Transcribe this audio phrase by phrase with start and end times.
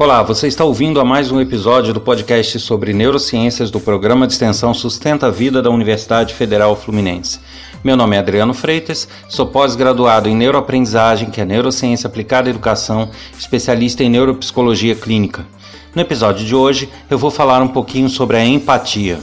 [0.00, 4.32] Olá, você está ouvindo a mais um episódio do podcast sobre neurociências do programa de
[4.32, 7.40] extensão Sustenta a Vida da Universidade Federal Fluminense.
[7.82, 13.10] Meu nome é Adriano Freitas, sou pós-graduado em neuroaprendizagem, que é neurociência aplicada à educação,
[13.36, 15.44] especialista em neuropsicologia clínica.
[15.92, 19.18] No episódio de hoje, eu vou falar um pouquinho sobre a empatia.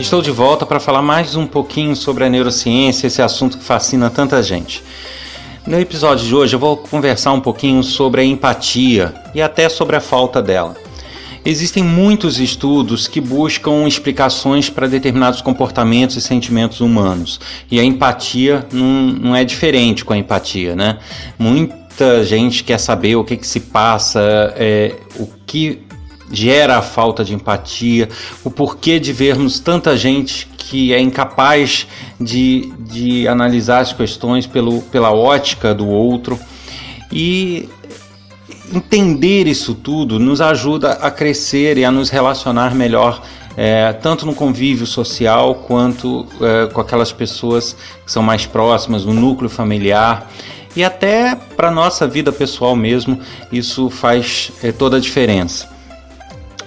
[0.00, 4.08] Estou de volta para falar mais um pouquinho sobre a neurociência, esse assunto que fascina
[4.08, 4.82] tanta gente.
[5.66, 9.96] No episódio de hoje eu vou conversar um pouquinho sobre a empatia e até sobre
[9.96, 10.74] a falta dela.
[11.44, 17.38] Existem muitos estudos que buscam explicações para determinados comportamentos e sentimentos humanos.
[17.70, 20.98] E a empatia não, não é diferente com a empatia, né?
[21.38, 24.20] Muita gente quer saber o que, que se passa,
[24.56, 25.89] é, o que
[26.30, 28.08] gera a falta de empatia,
[28.44, 31.86] o porquê de vermos tanta gente que é incapaz
[32.20, 36.38] de, de analisar as questões pelo, pela ótica do outro.
[37.12, 37.68] E
[38.72, 43.20] entender isso tudo nos ajuda a crescer e a nos relacionar melhor,
[43.56, 49.12] é, tanto no convívio social quanto é, com aquelas pessoas que são mais próximas, no
[49.12, 50.30] núcleo familiar.
[50.76, 55.79] E até para a nossa vida pessoal mesmo, isso faz é, toda a diferença.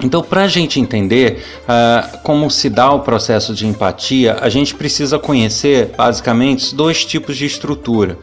[0.04, 4.76] Então, para a gente entender uh, como se dá o processo de empatia, a gente
[4.76, 8.20] precisa conhecer basicamente dois tipos de estrutura.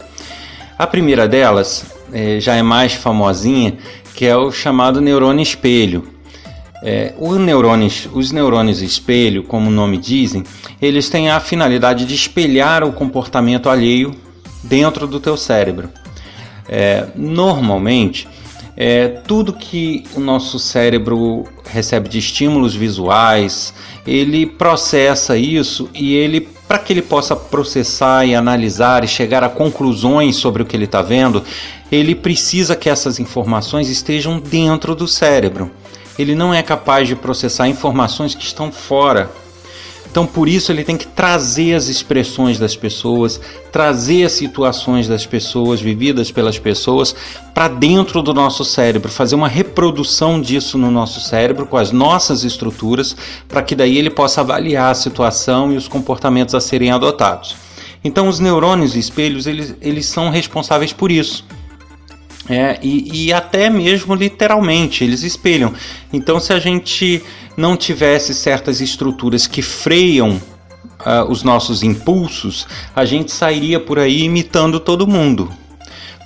[0.78, 3.76] A primeira delas eh, já é mais famosinha,
[4.14, 6.08] que é o chamado neurônio espelho.
[6.82, 10.42] É, neurônios, os neurônios espelho, como o nome dizem,
[10.80, 14.14] eles têm a finalidade de espelhar o comportamento alheio
[14.62, 15.90] dentro do teu cérebro.
[16.66, 18.26] É, normalmente,
[18.82, 23.74] é, tudo que o nosso cérebro recebe de estímulos visuais,
[24.06, 29.50] ele processa isso e ele, para que ele possa processar e analisar e chegar a
[29.50, 31.44] conclusões sobre o que ele está vendo,
[31.92, 35.70] ele precisa que essas informações estejam dentro do cérebro.
[36.18, 39.30] Ele não é capaz de processar informações que estão fora
[40.10, 43.40] então, por isso, ele tem que trazer as expressões das pessoas,
[43.70, 47.14] trazer as situações das pessoas, vividas pelas pessoas,
[47.54, 52.42] para dentro do nosso cérebro, fazer uma reprodução disso no nosso cérebro, com as nossas
[52.42, 53.16] estruturas,
[53.48, 57.54] para que daí ele possa avaliar a situação e os comportamentos a serem adotados.
[58.02, 61.44] Então, os neurônios espelhos, eles, eles são responsáveis por isso.
[62.48, 65.72] É, e, e, até mesmo literalmente, eles espelham.
[66.12, 67.22] Então, se a gente
[67.60, 70.40] não tivesse certas estruturas que freiam
[71.00, 72.66] uh, os nossos impulsos,
[72.96, 75.52] a gente sairia por aí imitando todo mundo.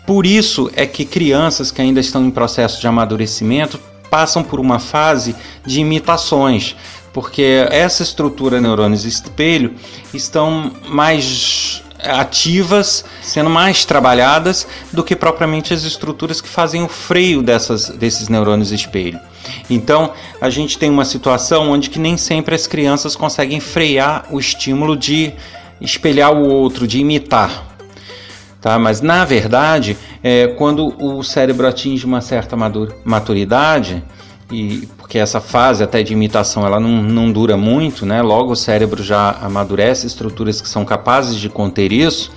[0.06, 4.78] Por isso é que crianças que ainda estão em processo de amadurecimento passam por uma
[4.78, 5.34] fase
[5.66, 6.76] de imitações,
[7.12, 9.74] porque essa estrutura neurônios espelho
[10.12, 11.73] estão mais
[12.04, 18.28] ativas, sendo mais trabalhadas do que propriamente as estruturas que fazem o freio dessas, desses
[18.28, 19.18] neurônios espelho.
[19.68, 24.38] Então, a gente tem uma situação onde que nem sempre as crianças conseguem frear o
[24.38, 25.32] estímulo de
[25.80, 27.64] espelhar o outro, de imitar.
[28.60, 28.78] Tá?
[28.78, 32.56] Mas, na verdade, é, quando o cérebro atinge uma certa
[33.04, 34.02] maturidade,
[34.50, 38.22] e porque essa fase até de imitação ela não, não dura muito, né?
[38.22, 42.32] Logo o cérebro já amadurece estruturas que são capazes de conter isso.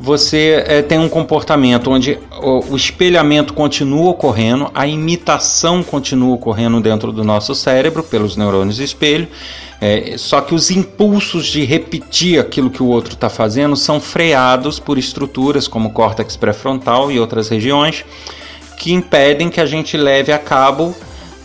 [0.00, 6.80] Você é, tem um comportamento onde o, o espelhamento continua ocorrendo, a imitação continua ocorrendo
[6.80, 9.28] dentro do nosso cérebro pelos neurônios espelho,
[9.78, 14.78] é, só que os impulsos de repetir aquilo que o outro está fazendo são freados
[14.80, 18.02] por estruturas como o córtex pré-frontal e outras regiões
[18.78, 20.94] que impedem que a gente leve a cabo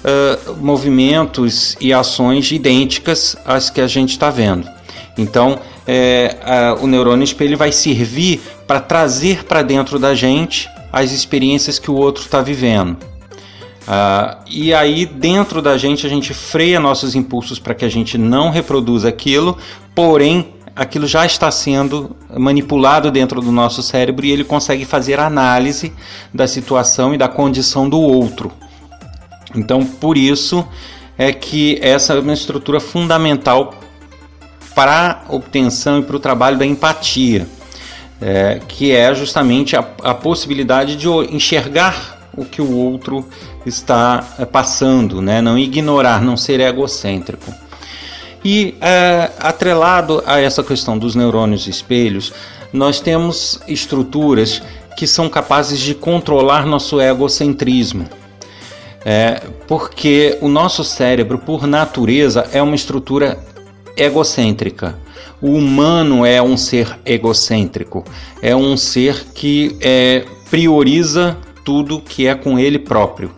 [0.03, 4.67] uh, movimentos e ações idênticas às que a gente está vendo.
[5.17, 6.38] Então, é,
[6.79, 11.95] o neurônio espelho vai servir para trazer para dentro da gente as experiências que o
[11.95, 12.97] outro está vivendo.
[13.81, 18.17] Uh, e aí, dentro da gente, a gente freia nossos impulsos para que a gente
[18.17, 19.58] não reproduza aquilo,
[19.96, 25.91] porém, aquilo já está sendo manipulado dentro do nosso cérebro e ele consegue fazer análise
[26.34, 28.52] da situação e da condição do outro.
[29.55, 30.65] Então, por isso
[31.17, 33.73] é que essa é uma estrutura fundamental
[34.73, 37.47] para a obtenção e para o trabalho da empatia,
[38.21, 43.27] é, que é justamente a, a, possibilidade de enxergar o que o outro
[43.65, 45.41] está é, passando, né?
[45.41, 47.53] não ignorar, não ser egocêntrico.
[48.43, 52.33] E é, atrelado a essa questão dos neurônios espelhos,
[52.73, 54.61] nós temos estruturas
[54.97, 58.07] que são capazes de controlar nosso egocentrismo.
[59.03, 63.39] É, porque o nosso cérebro, por natureza, é uma estrutura
[63.97, 64.99] egocêntrica.
[65.41, 68.03] O humano é um ser egocêntrico,
[68.41, 73.31] é um ser que é, prioriza tudo que é com ele próprio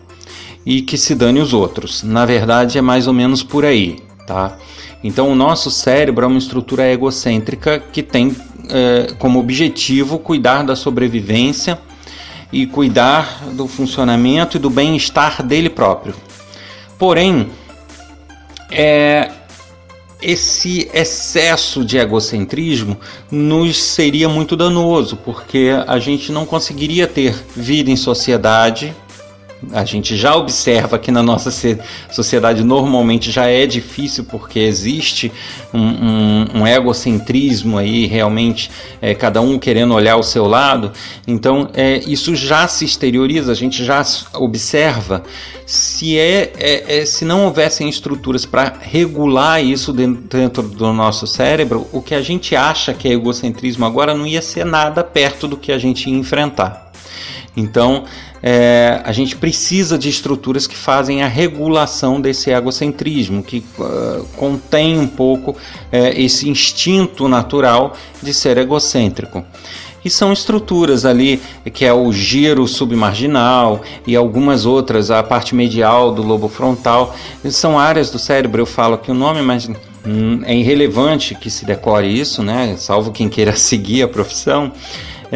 [0.66, 2.02] e que se dane os outros.
[2.02, 4.56] Na verdade, é mais ou menos por aí, tá?
[5.02, 8.34] Então, o nosso cérebro é uma estrutura egocêntrica que tem
[8.70, 11.78] é, como objetivo cuidar da sobrevivência
[12.54, 16.14] e cuidar do funcionamento e do bem-estar dele próprio.
[16.96, 17.50] Porém,
[18.70, 19.28] é,
[20.22, 22.96] esse excesso de egocentrismo
[23.28, 28.94] nos seria muito danoso, porque a gente não conseguiria ter vida em sociedade
[29.72, 31.50] a gente já observa que na nossa
[32.10, 35.32] sociedade normalmente já é difícil porque existe
[35.72, 38.70] um, um, um egocentrismo aí realmente
[39.00, 40.92] é, cada um querendo olhar o seu lado.
[41.26, 45.22] Então é, isso já se exterioriza a gente já observa
[45.66, 51.86] se é, é, é se não houvessem estruturas para regular isso dentro, do nosso cérebro
[51.92, 55.56] o que a gente acha que é egocentrismo agora não ia ser nada perto do
[55.56, 56.83] que a gente ia enfrentar
[57.56, 58.04] então
[58.42, 64.98] é, a gente precisa de estruturas que fazem a regulação desse egocentrismo, que uh, contém
[64.98, 65.56] um pouco uh,
[66.14, 69.44] esse instinto natural de ser egocêntrico.
[70.04, 71.40] E são estruturas ali,
[71.72, 77.16] que é o giro submarginal e algumas outras, a parte medial do lobo frontal.
[77.48, 79.66] São áreas do cérebro, eu falo aqui o nome, mas
[80.06, 82.74] hum, é irrelevante que se decore isso, né?
[82.76, 84.70] salvo quem queira seguir a profissão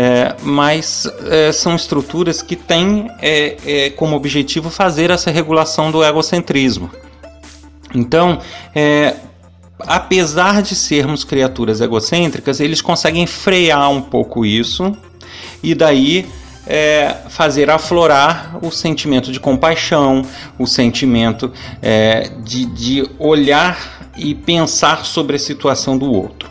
[0.01, 6.05] é, mas é, são estruturas que têm é, é, como objetivo fazer essa regulação do
[6.05, 6.89] egocentrismo.
[7.93, 8.39] Então,
[8.73, 9.17] é,
[9.81, 14.97] apesar de sermos criaturas egocêntricas, eles conseguem frear um pouco isso
[15.65, 16.27] e daí
[16.65, 20.23] é, fazer aflorar o sentimento de compaixão,
[20.57, 21.53] o sentimento
[21.83, 26.48] é, de, de olhar e pensar sobre a situação do outro.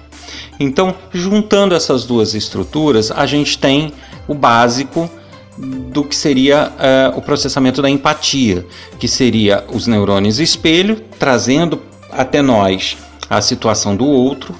[0.59, 3.94] Então, juntando essas duas estruturas, a gente tem
[4.27, 5.09] o básico
[5.57, 8.65] do que seria uh, o processamento da empatia,
[9.00, 11.81] que seria os neurônios espelho trazendo
[12.12, 12.98] até nós
[13.30, 14.56] a situação do outro,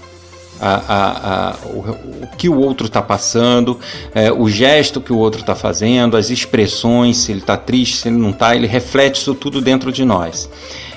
[0.60, 1.80] a, a, a, o,
[2.24, 3.80] o, que o outro está passando,
[4.14, 8.08] é, o gesto que o outro está fazendo, as expressões, se ele está triste, se
[8.08, 10.50] ele não está, ele reflete isso tudo dentro de nós.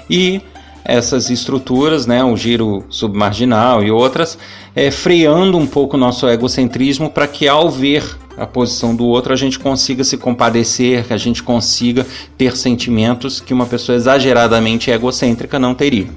[0.08, 0.40] E
[0.84, 4.38] essas estruturas, né, o giro submarginal e outras,
[4.74, 9.32] é, freando um pouco o nosso egocentrismo para que ao ver a posição do outro
[9.32, 12.06] a gente consiga se compadecer, que a gente consiga
[12.38, 16.08] ter sentimentos que uma pessoa exageradamente egocêntrica não teria.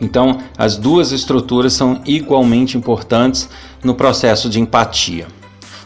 [0.00, 3.48] Então, as duas estruturas são igualmente importantes
[3.84, 5.28] no processo de empatia.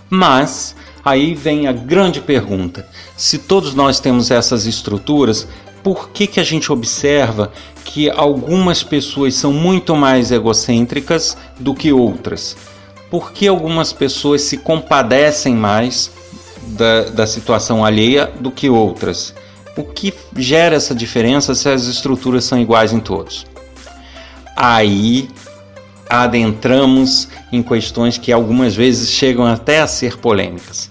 [0.09, 0.75] Mas
[1.05, 5.47] aí vem a grande pergunta: se todos nós temos essas estruturas,
[5.87, 7.53] por que, que a gente observa
[7.85, 12.57] que algumas pessoas são muito mais egocêntricas do que outras?
[13.09, 16.11] Por que algumas pessoas se compadecem mais
[16.77, 19.33] da, da situação alheia do que outras?
[19.77, 23.47] O que gera essa diferença se as estruturas são iguais em todos?
[24.57, 25.29] Aí
[26.11, 30.91] adentramos em questões que algumas vezes chegam até a ser polêmicas.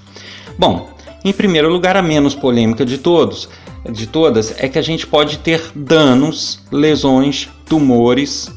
[0.58, 0.90] Bom,
[1.26, 3.50] em primeiro lugar, a menos polêmica de todos
[3.92, 8.52] de todas é que a gente pode ter danos, lesões, tumores,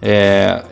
[0.00, 0.62] é,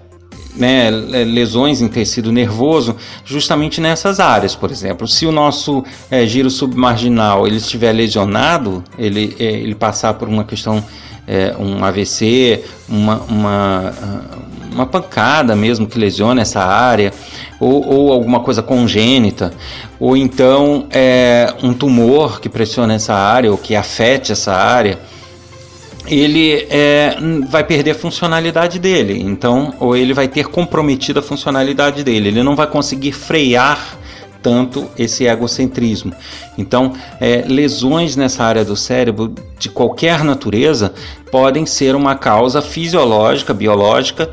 [0.56, 5.06] né, lesões em tecido nervoso, justamente nessas áreas, por exemplo.
[5.06, 10.44] Se o nosso é, giro submarginal ele estiver lesionado, ele, é, ele passar por uma
[10.44, 10.84] questão,
[11.26, 13.94] é, um AVC, uma, uma,
[14.72, 17.12] uma pancada mesmo que lesiona essa área,
[17.58, 19.52] ou, ou alguma coisa congênita,
[19.98, 24.98] ou então é, um tumor que pressiona essa área ou que afete essa área,
[26.06, 27.16] ele é,
[27.48, 29.20] vai perder a funcionalidade dele.
[29.20, 32.28] Então, ou ele vai ter comprometido a funcionalidade dele.
[32.28, 33.99] Ele não vai conseguir frear
[34.42, 36.12] tanto esse egocentrismo.
[36.56, 40.92] Então, é, lesões nessa área do cérebro de qualquer natureza
[41.30, 44.30] podem ser uma causa fisiológica, biológica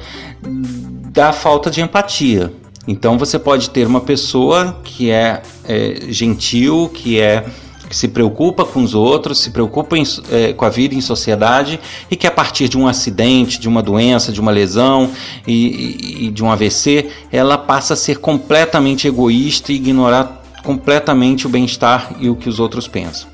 [1.11, 2.51] da falta de empatia.
[2.87, 7.43] Então você pode ter uma pessoa que é, é gentil, que é
[7.89, 11.79] que se preocupa com os outros, se preocupa em, é, com a vida em sociedade
[12.09, 15.11] e que a partir de um acidente, de uma doença, de uma lesão
[15.45, 21.49] e, e, de um AVC, ela passa a ser completamente egoísta e ignorar completamente o
[21.49, 23.29] bem-estar e o que os outros pensam.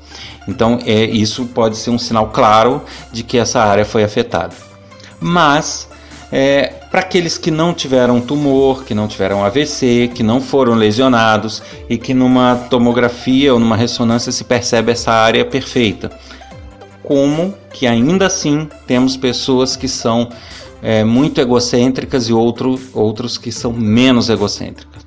[0.46, 2.82] Então, é, isso pode ser um sinal claro
[3.12, 4.54] de que essa área foi afetada.
[5.20, 5.88] Mas
[6.36, 11.62] é, para aqueles que não tiveram tumor, que não tiveram AVC, que não foram lesionados
[11.88, 16.10] e que numa tomografia ou numa ressonância se percebe essa área perfeita.
[17.04, 20.28] Como que ainda assim temos pessoas que são
[20.82, 25.06] é, muito egocêntricas e outro, outros que são menos egocêntricas.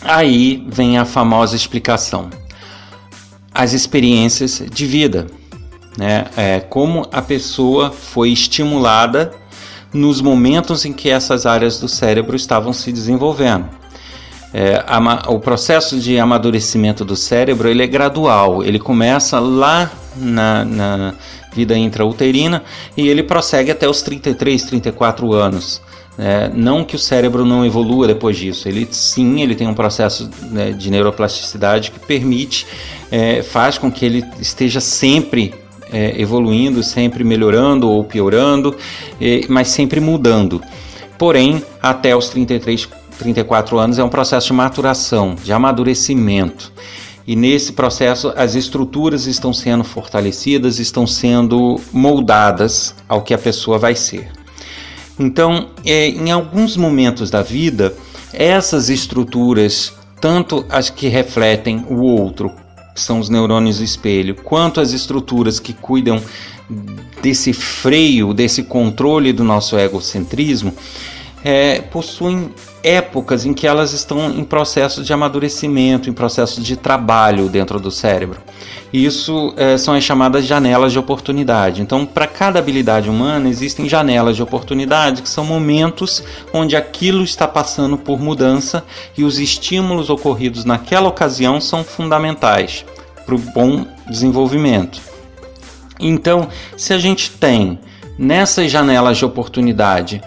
[0.00, 2.30] Aí vem a famosa explicação:
[3.52, 5.26] as experiências de vida,
[5.98, 6.26] né?
[6.36, 9.32] É, como a pessoa foi estimulada
[9.92, 13.68] nos momentos em que essas áreas do cérebro estavam se desenvolvendo.
[14.52, 20.64] É, a, o processo de amadurecimento do cérebro ele é gradual, ele começa lá na,
[20.64, 21.14] na
[21.52, 22.62] vida intrauterina
[22.96, 25.80] e ele prossegue até os 33, 34 anos.
[26.18, 30.28] É, não que o cérebro não evolua depois disso, ele sim, ele tem um processo
[30.50, 32.66] né, de neuroplasticidade que permite,
[33.10, 35.54] é, faz com que ele esteja sempre
[35.92, 38.76] é, evoluindo, sempre melhorando ou piorando,
[39.20, 40.62] é, mas sempre mudando.
[41.18, 46.72] Porém, até os 33, 34 anos é um processo de maturação, de amadurecimento.
[47.26, 53.78] E nesse processo as estruturas estão sendo fortalecidas, estão sendo moldadas ao que a pessoa
[53.78, 54.30] vai ser.
[55.18, 57.94] Então, é, em alguns momentos da vida,
[58.32, 62.50] essas estruturas, tanto as que refletem o outro,
[63.02, 66.22] são os neurônios espelho, quanto as estruturas que cuidam
[67.22, 70.74] desse freio, desse controle do nosso egocentrismo,
[71.44, 72.50] é, possuem
[72.82, 77.90] épocas em que elas estão em processo de amadurecimento, em processo de trabalho dentro do
[77.90, 78.40] cérebro.
[78.92, 81.80] Isso é, são as chamadas janelas de oportunidade.
[81.80, 87.46] Então, para cada habilidade humana, existem janelas de oportunidade, que são momentos onde aquilo está
[87.46, 88.84] passando por mudança
[89.16, 92.84] e os estímulos ocorridos naquela ocasião são fundamentais
[93.24, 95.00] para o bom desenvolvimento.
[96.00, 97.78] Então, se a gente tem
[98.18, 100.20] nessas janelas de oportunidade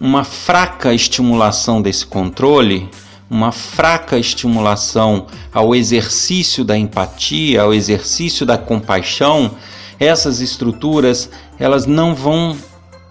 [0.00, 2.88] uma fraca estimulação desse controle,
[3.28, 9.52] uma fraca estimulação ao exercício da empatia, ao exercício da compaixão,
[9.98, 12.56] essas estruturas elas não vão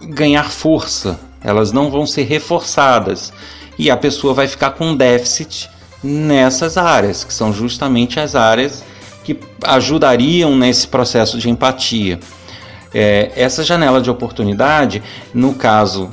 [0.01, 3.31] ganhar força, elas não vão ser reforçadas
[3.77, 5.69] e a pessoa vai ficar com déficit
[6.03, 8.83] nessas áreas, que são justamente as áreas
[9.23, 12.19] que ajudariam nesse processo de empatia.
[12.91, 16.11] É, essa janela de oportunidade, no caso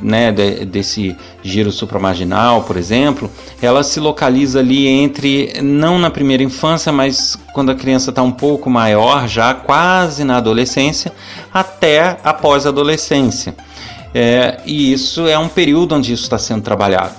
[0.00, 3.30] né, de, desse giro supramarginal, por exemplo,
[3.60, 8.32] ela se localiza ali entre, não na primeira infância, mas quando a criança está um
[8.32, 11.12] pouco maior, já quase na adolescência,
[11.52, 13.54] até após a adolescência.
[14.14, 17.14] É, e isso é um período onde isso está sendo trabalhado.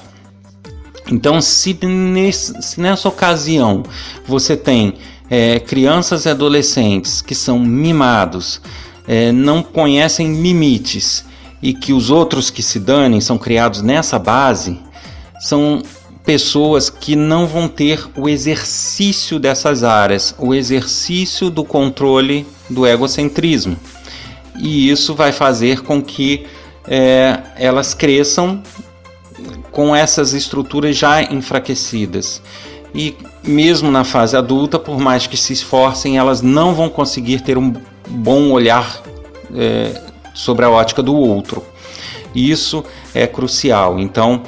[1.12, 3.84] Então, se, nesse, se nessa ocasião
[4.26, 4.96] você tem
[5.30, 8.62] é, crianças e adolescentes que são mimados,
[9.08, 11.24] é, não conhecem limites
[11.62, 14.80] e que os outros que se danem são criados nessa base,
[15.40, 15.82] são
[16.26, 23.78] pessoas que não vão ter o exercício dessas áreas, o exercício do controle do egocentrismo.
[24.60, 26.46] E isso vai fazer com que
[26.88, 28.62] é, elas cresçam
[29.72, 32.42] com essas estruturas já enfraquecidas.
[32.94, 37.58] E mesmo na fase adulta, por mais que se esforcem, elas não vão conseguir ter
[37.58, 37.74] um
[38.10, 39.02] bom olhar
[39.56, 40.02] é,
[40.38, 41.64] sobre a ótica do outro.
[42.34, 44.00] Isso é crucial.
[44.00, 44.44] Então,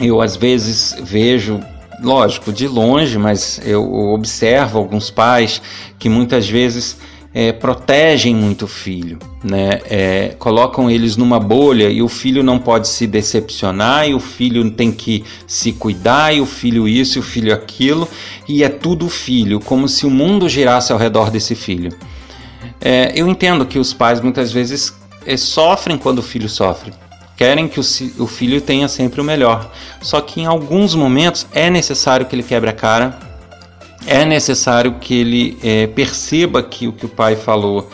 [0.00, 1.60] eu às vezes vejo,
[2.00, 5.60] lógico, de longe, mas eu observo alguns pais
[5.98, 6.96] que muitas vezes
[7.32, 9.80] é, protegem muito o filho, né?
[9.90, 14.70] É, colocam eles numa bolha e o filho não pode se decepcionar, e o filho
[14.70, 18.08] tem que se cuidar, e o filho isso, e o filho aquilo,
[18.48, 21.90] e é tudo filho, como se o mundo girasse ao redor desse filho.
[22.84, 24.94] É, eu entendo que os pais muitas vezes
[25.26, 26.92] é, sofrem quando o filho sofre,
[27.36, 27.84] querem que o,
[28.18, 32.42] o filho tenha sempre o melhor, só que em alguns momentos é necessário que ele
[32.42, 33.18] quebre a cara
[34.06, 37.90] é necessário que ele é, perceba que o que o pai falou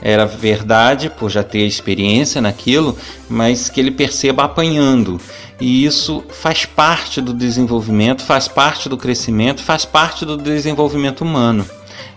[0.00, 2.98] era verdade, por já ter experiência naquilo,
[3.30, 5.20] mas que ele perceba apanhando.
[5.60, 11.64] E isso faz parte do desenvolvimento, faz parte do crescimento, faz parte do desenvolvimento humano.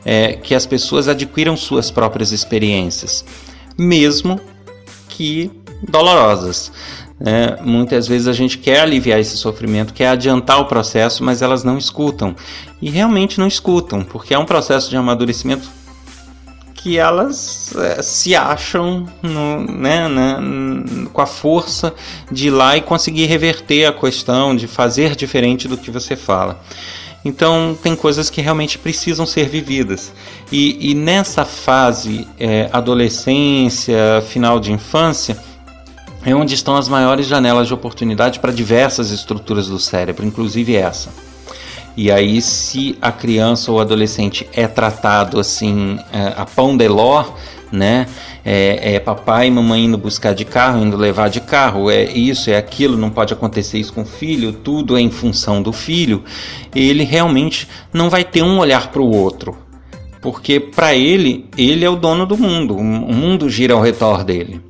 [0.04, 3.25] É, que as pessoas adquiram suas próprias experiências,
[3.77, 4.39] mesmo
[5.10, 5.51] que
[5.88, 6.72] dolorosas.
[7.20, 11.63] É, muitas vezes a gente quer aliviar esse sofrimento, quer adiantar o processo, mas elas
[11.63, 12.36] não escutam.
[12.82, 15.70] E realmente não escutam, porque é um processo de amadurecimento
[16.86, 20.38] que elas é, se acham no, né, né,
[21.12, 21.92] com a força
[22.32, 26.62] de ir lá e conseguir reverter a questão, de fazer diferente do que você fala.
[27.25, 30.13] Então, tem coisas que realmente precisam ser vividas.
[30.51, 35.36] E, e nessa fase, é, adolescência, final de infância,
[36.24, 41.10] é onde estão as maiores janelas de oportunidade para diversas estruturas do cérebro, inclusive essa.
[41.98, 47.25] E aí, se a criança ou adolescente é tratado assim é, a pão de ló,
[47.72, 48.07] né?
[48.43, 52.50] É, é, papai e mamãe indo buscar de carro, indo levar de carro, é isso,
[52.50, 56.24] é aquilo, não pode acontecer isso com o filho, tudo é em função do filho.
[56.74, 59.57] Ele realmente não vai ter um olhar para o outro,
[60.22, 64.62] porque para ele, ele é o dono do mundo, o mundo gira ao redor dele.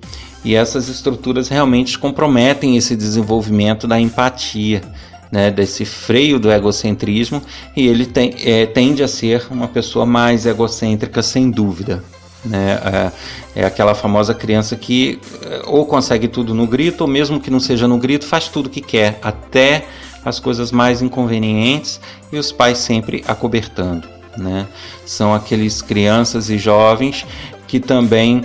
[0.43, 4.83] E essas estruturas realmente comprometem esse desenvolvimento da empatia,
[5.31, 7.41] né, desse freio do egocentrismo,
[7.75, 12.03] e ele tem, é, tende a ser uma pessoa mais egocêntrica, sem dúvida.
[12.45, 13.11] Né?
[13.55, 17.49] É, é, aquela famosa criança que é, ou consegue tudo no grito, ou mesmo que
[17.49, 19.87] não seja no grito, faz tudo que quer, até
[20.23, 21.99] as coisas mais inconvenientes,
[22.31, 24.07] e os pais sempre acobertando.
[24.37, 24.67] Né?
[25.05, 27.25] São aqueles crianças e jovens
[27.67, 28.43] que também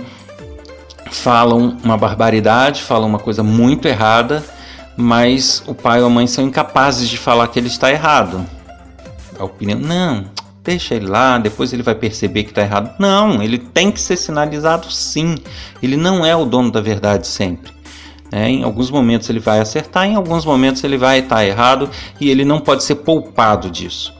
[1.11, 4.43] falam uma barbaridade, falam uma coisa muito errada,
[4.95, 8.45] mas o pai ou a mãe são incapazes de falar que ele está errado.
[9.37, 10.25] A opinião, não,
[10.63, 12.93] deixa ele lá, depois ele vai perceber que está errado.
[12.99, 15.35] Não, ele tem que ser sinalizado sim.
[15.81, 17.71] Ele não é o dono da verdade sempre.
[18.31, 21.89] É, em alguns momentos ele vai acertar, em alguns momentos ele vai estar errado
[22.19, 24.13] e ele não pode ser poupado disso.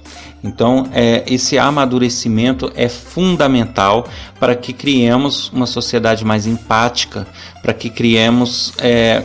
[0.43, 4.07] Então, é, esse amadurecimento é fundamental
[4.39, 7.27] para que criemos uma sociedade mais empática,
[7.61, 9.23] para que criemos é,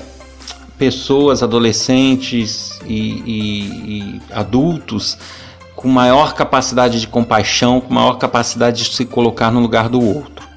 [0.79, 5.19] pessoas, adolescentes e, e, e adultos
[5.77, 10.49] com maior capacidade de compaixão, com maior capacidade de se colocar no lugar do outro.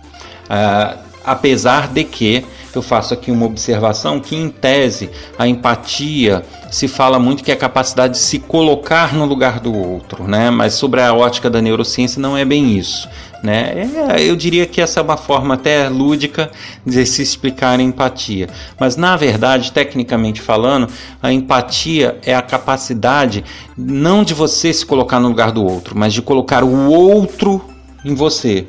[0.46, 6.88] Uh, apesar de que eu faço aqui uma observação que, em tese, a empatia se
[6.88, 10.50] fala muito que é a capacidade de se colocar no lugar do outro, né?
[10.50, 13.10] Mas sobre a ótica da neurociência não é bem isso.
[13.42, 13.90] Né?
[14.10, 16.52] É, eu diria que essa é uma forma até lúdica
[16.86, 18.50] de se explicar a empatia.
[18.78, 20.90] Mas, na verdade, tecnicamente falando,
[21.22, 23.46] a empatia é a capacidade
[23.78, 27.64] não de você se colocar no lugar do outro, mas de colocar o outro
[28.04, 28.68] em você.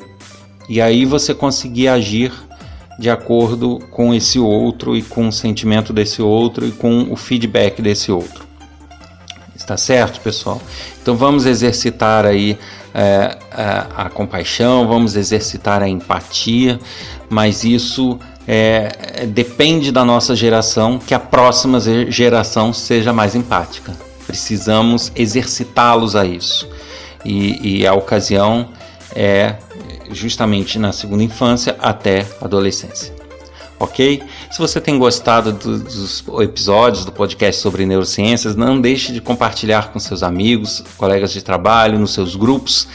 [0.69, 2.31] E aí você conseguir agir
[2.97, 7.81] de acordo com esse outro e com o sentimento desse outro e com o feedback
[7.81, 8.50] desse outro.
[9.71, 10.61] Está certo, pessoal?
[11.01, 12.59] Então vamos exercitar aí
[12.93, 16.77] é, a, a, compaixão, vamos exercitar a empatia,
[17.29, 21.79] mas isso é, depende da nossa geração, que a próxima
[22.09, 23.93] geração seja mais empática.
[24.27, 26.67] Precisamos exercitá-los a isso.
[27.23, 28.67] E, e a ocasião
[29.15, 29.55] é
[30.11, 33.15] justamente na segunda infância até adolescência.
[33.79, 34.21] Ok?
[34.51, 39.99] Se você tem gostado dos episódios do podcast sobre neurociências, não deixe de compartilhar com
[39.99, 42.85] seus amigos, colegas de trabalho, nos seus grupos.